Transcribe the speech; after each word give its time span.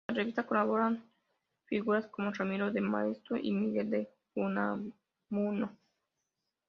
En 0.07 0.15
la 0.15 0.21
revista 0.21 0.47
colaboran 0.47 1.03
figuras 1.65 2.07
como 2.07 2.31
Ramiro 2.31 2.71
de 2.71 2.81
Maeztu 2.81 3.35
y 3.35 3.51
Miguel 3.51 3.89
de 3.91 4.09
Unamuno. 4.33 5.77